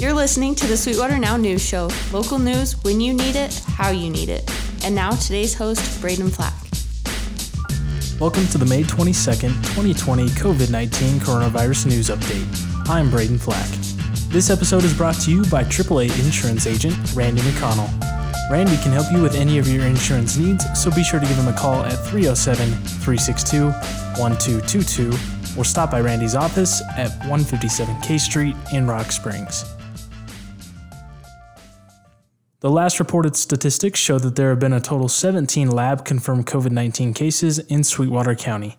You're 0.00 0.14
listening 0.14 0.54
to 0.54 0.66
the 0.66 0.78
Sweetwater 0.78 1.18
Now 1.18 1.36
News 1.36 1.62
Show. 1.62 1.90
Local 2.10 2.38
news 2.38 2.82
when 2.84 3.02
you 3.02 3.12
need 3.12 3.36
it, 3.36 3.52
how 3.66 3.90
you 3.90 4.08
need 4.08 4.30
it. 4.30 4.50
And 4.82 4.94
now 4.94 5.10
today's 5.10 5.52
host, 5.52 6.00
Braden 6.00 6.30
Flack. 6.30 6.54
Welcome 8.18 8.46
to 8.46 8.56
the 8.56 8.64
May 8.64 8.82
22nd, 8.82 9.52
2020 9.74 10.28
COVID 10.28 10.70
19 10.70 11.18
Coronavirus 11.18 11.84
News 11.88 12.08
Update. 12.08 12.88
I'm 12.88 13.10
Braden 13.10 13.36
Flack. 13.36 13.68
This 14.30 14.48
episode 14.48 14.84
is 14.84 14.96
brought 14.96 15.16
to 15.16 15.30
you 15.30 15.44
by 15.50 15.64
AAA 15.64 16.04
insurance 16.24 16.66
agent 16.66 16.96
Randy 17.14 17.42
McConnell. 17.42 17.90
Randy 18.50 18.78
can 18.78 18.92
help 18.92 19.12
you 19.12 19.20
with 19.20 19.34
any 19.34 19.58
of 19.58 19.68
your 19.68 19.84
insurance 19.84 20.38
needs, 20.38 20.64
so 20.82 20.90
be 20.90 21.04
sure 21.04 21.20
to 21.20 21.26
give 21.26 21.36
him 21.36 21.48
a 21.48 21.58
call 21.58 21.84
at 21.84 22.02
307 22.06 22.70
362 23.02 23.66
1222 24.18 25.10
or 25.60 25.64
stop 25.66 25.90
by 25.90 26.00
Randy's 26.00 26.34
office 26.34 26.80
at 26.96 27.10
157 27.28 28.00
K 28.00 28.16
Street 28.16 28.56
in 28.72 28.86
Rock 28.86 29.12
Springs. 29.12 29.76
The 32.60 32.70
last 32.70 33.00
reported 33.00 33.36
statistics 33.36 33.98
show 33.98 34.18
that 34.18 34.36
there 34.36 34.50
have 34.50 34.60
been 34.60 34.74
a 34.74 34.82
total 34.82 35.08
17 35.08 35.70
lab 35.70 36.04
confirmed 36.04 36.46
COVID 36.46 36.72
19 36.72 37.14
cases 37.14 37.58
in 37.58 37.82
Sweetwater 37.84 38.34
County. 38.34 38.76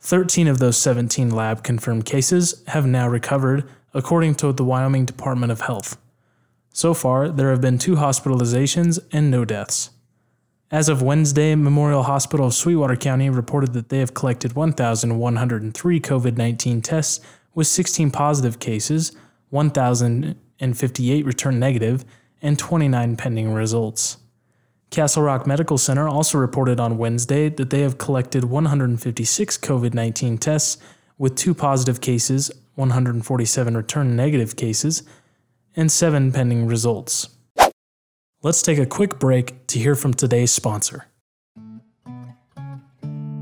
13 0.00 0.48
of 0.48 0.58
those 0.58 0.76
17 0.76 1.30
lab 1.30 1.62
confirmed 1.62 2.04
cases 2.04 2.64
have 2.66 2.86
now 2.86 3.06
recovered, 3.06 3.68
according 3.94 4.34
to 4.34 4.52
the 4.52 4.64
Wyoming 4.64 5.04
Department 5.04 5.52
of 5.52 5.60
Health. 5.60 5.98
So 6.72 6.92
far, 6.92 7.28
there 7.28 7.50
have 7.50 7.60
been 7.60 7.78
two 7.78 7.94
hospitalizations 7.94 8.98
and 9.12 9.30
no 9.30 9.44
deaths. 9.44 9.90
As 10.72 10.88
of 10.88 11.00
Wednesday, 11.00 11.54
Memorial 11.54 12.02
Hospital 12.02 12.46
of 12.46 12.54
Sweetwater 12.54 12.96
County 12.96 13.30
reported 13.30 13.72
that 13.74 13.90
they 13.90 14.00
have 14.00 14.14
collected 14.14 14.54
1,103 14.54 16.00
COVID 16.00 16.36
19 16.36 16.82
tests 16.82 17.24
with 17.54 17.68
16 17.68 18.10
positive 18.10 18.58
cases, 18.58 19.12
1,058 19.50 21.24
returned 21.24 21.60
negative, 21.60 22.04
and 22.42 22.58
29 22.58 23.16
pending 23.16 23.52
results. 23.52 24.18
Castle 24.90 25.22
Rock 25.22 25.46
Medical 25.46 25.78
Center 25.78 26.08
also 26.08 26.36
reported 26.36 26.80
on 26.80 26.98
Wednesday 26.98 27.48
that 27.48 27.70
they 27.70 27.80
have 27.82 27.98
collected 27.98 28.44
156 28.44 29.58
COVID 29.58 29.94
19 29.94 30.38
tests 30.38 30.78
with 31.16 31.36
two 31.36 31.54
positive 31.54 32.00
cases, 32.00 32.50
147 32.74 33.76
return 33.76 34.16
negative 34.16 34.56
cases, 34.56 35.02
and 35.76 35.92
seven 35.92 36.32
pending 36.32 36.66
results. 36.66 37.28
Let's 38.42 38.62
take 38.62 38.78
a 38.78 38.86
quick 38.86 39.18
break 39.18 39.66
to 39.68 39.78
hear 39.78 39.94
from 39.94 40.14
today's 40.14 40.50
sponsor. 40.50 41.06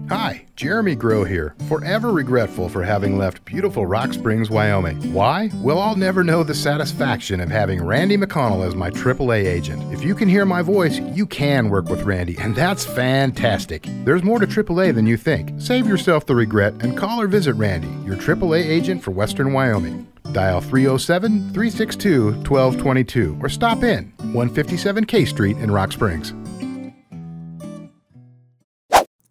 Hi, 0.08 0.47
Jeremy 0.58 0.96
Groh 0.96 1.24
here, 1.24 1.54
forever 1.68 2.10
regretful 2.10 2.68
for 2.68 2.82
having 2.82 3.16
left 3.16 3.44
beautiful 3.44 3.86
Rock 3.86 4.12
Springs, 4.12 4.50
Wyoming. 4.50 5.12
Why? 5.14 5.52
Well, 5.62 5.78
I'll 5.78 5.94
never 5.94 6.24
know 6.24 6.42
the 6.42 6.52
satisfaction 6.52 7.38
of 7.38 7.48
having 7.48 7.80
Randy 7.80 8.16
McConnell 8.16 8.66
as 8.66 8.74
my 8.74 8.90
AAA 8.90 9.46
agent. 9.46 9.80
If 9.92 10.02
you 10.02 10.16
can 10.16 10.28
hear 10.28 10.44
my 10.44 10.62
voice, 10.62 10.98
you 10.98 11.26
can 11.26 11.68
work 11.68 11.88
with 11.88 12.02
Randy, 12.02 12.36
and 12.38 12.56
that's 12.56 12.84
fantastic. 12.84 13.86
There's 14.04 14.24
more 14.24 14.40
to 14.40 14.48
AAA 14.48 14.96
than 14.96 15.06
you 15.06 15.16
think. 15.16 15.52
Save 15.60 15.86
yourself 15.86 16.26
the 16.26 16.34
regret 16.34 16.74
and 16.80 16.98
call 16.98 17.20
or 17.20 17.28
visit 17.28 17.54
Randy, 17.54 17.94
your 18.04 18.16
AAA 18.16 18.64
agent 18.64 19.00
for 19.00 19.12
Western 19.12 19.52
Wyoming. 19.52 20.08
Dial 20.32 20.60
307 20.60 21.52
362 21.52 22.32
1222 22.32 23.38
or 23.40 23.48
stop 23.48 23.84
in 23.84 24.12
157 24.32 25.04
K 25.04 25.24
Street 25.24 25.56
in 25.58 25.70
Rock 25.70 25.92
Springs. 25.92 26.34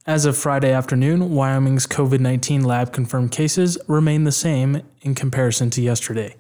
As 0.08 0.25
of 0.25 0.38
Friday 0.38 0.72
afternoon, 0.72 1.31
Wyoming's 1.31 1.86
COVID 1.86 2.22
19 2.22 2.63
lab 2.63 2.94
confirmed 2.94 3.33
cases 3.33 3.77
remain 3.89 4.23
the 4.23 4.31
same 4.31 4.81
in 5.02 5.14
comparison 5.14 5.69
to 5.72 5.81
yesterday. 5.81 6.38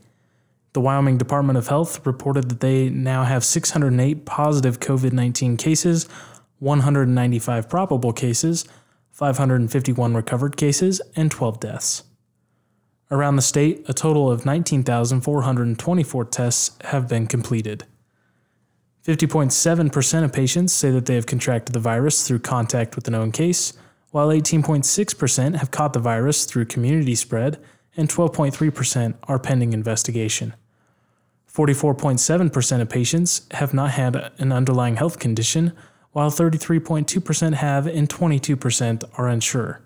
The 0.71 0.79
Wyoming 0.79 1.17
Department 1.17 1.57
of 1.57 1.67
Health 1.67 2.05
reported 2.05 2.47
that 2.49 2.61
they 2.61 2.87
now 2.87 3.25
have 3.25 3.43
608 3.43 4.25
positive 4.25 4.79
COVID 4.79 5.11
19 5.11 5.57
cases, 5.57 6.07
195 6.59 7.67
probable 7.67 8.13
cases, 8.13 8.63
551 9.11 10.13
recovered 10.13 10.55
cases, 10.55 11.01
and 11.17 11.29
12 11.29 11.59
deaths. 11.59 12.03
Around 13.11 13.35
the 13.35 13.41
state, 13.41 13.83
a 13.89 13.93
total 13.93 14.31
of 14.31 14.45
19,424 14.45 16.23
tests 16.23 16.77
have 16.85 17.09
been 17.09 17.27
completed. 17.27 17.83
50.7% 19.07 20.23
of 20.25 20.33
patients 20.33 20.73
say 20.73 20.91
that 20.91 21.05
they 21.05 21.15
have 21.15 21.25
contracted 21.25 21.73
the 21.73 21.79
virus 21.79 22.27
through 22.27 22.39
contact 22.39 22.97
with 22.97 23.07
a 23.07 23.11
known 23.11 23.31
case, 23.31 23.71
while 24.11 24.27
18.6% 24.27 25.55
have 25.55 25.71
caught 25.71 25.93
the 25.93 25.99
virus 25.99 26.43
through 26.43 26.65
community 26.65 27.15
spread, 27.15 27.57
and 27.95 28.09
12.3% 28.09 29.13
are 29.23 29.39
pending 29.39 29.71
investigation. 29.71 30.53
44.7% 31.49 32.81
of 32.81 32.89
patients 32.89 33.47
have 33.51 33.73
not 33.73 33.91
had 33.91 34.31
an 34.39 34.51
underlying 34.51 34.97
health 34.97 35.19
condition, 35.19 35.71
while 36.11 36.29
33.2% 36.29 37.53
have 37.53 37.87
and 37.87 38.09
22% 38.09 39.03
are 39.17 39.29
unsure. 39.29 39.81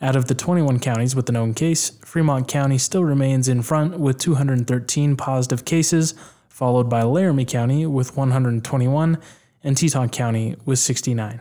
Out 0.00 0.16
of 0.16 0.26
the 0.26 0.34
21 0.34 0.80
counties 0.80 1.14
with 1.14 1.26
the 1.26 1.32
known 1.32 1.54
case, 1.54 1.90
Fremont 2.04 2.48
County 2.48 2.76
still 2.76 3.04
remains 3.04 3.46
in 3.46 3.62
front 3.62 4.00
with 4.00 4.18
213 4.18 5.14
positive 5.14 5.64
cases, 5.64 6.14
followed 6.52 6.90
by 6.90 7.02
Laramie 7.02 7.46
County 7.46 7.86
with 7.86 8.14
121 8.14 9.18
and 9.64 9.76
Teton 9.76 10.10
County 10.10 10.54
with 10.66 10.78
69. 10.78 11.40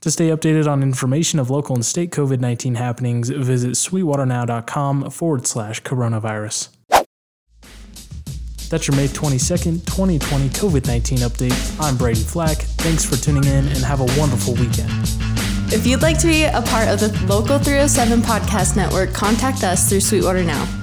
To 0.00 0.10
stay 0.10 0.28
updated 0.28 0.66
on 0.66 0.82
information 0.82 1.38
of 1.38 1.50
local 1.50 1.74
and 1.74 1.84
state 1.84 2.10
COVID 2.10 2.40
19 2.40 2.74
happenings, 2.74 3.30
visit 3.30 3.72
sweetwaternow.com 3.72 5.10
forward 5.10 5.46
slash 5.46 5.82
coronavirus. 5.82 6.68
That's 8.68 8.88
your 8.88 8.96
May 8.96 9.06
22nd, 9.06 9.86
2020 9.86 10.48
COVID 10.48 10.86
19 10.86 11.18
update. 11.18 11.80
I'm 11.80 11.96
Braden 11.96 12.24
Flack. 12.24 12.58
Thanks 12.58 13.04
for 13.04 13.16
tuning 13.16 13.44
in 13.44 13.66
and 13.68 13.78
have 13.78 14.00
a 14.00 14.18
wonderful 14.18 14.54
weekend. 14.54 14.90
If 15.72 15.86
you'd 15.86 16.02
like 16.02 16.18
to 16.20 16.26
be 16.26 16.44
a 16.44 16.62
part 16.62 16.88
of 16.88 17.00
the 17.00 17.08
Local 17.26 17.58
307 17.58 18.20
podcast 18.20 18.76
network, 18.76 19.12
contact 19.12 19.64
us 19.64 19.88
through 19.88 20.00
Sweetwater 20.00 20.42
Now. 20.42 20.75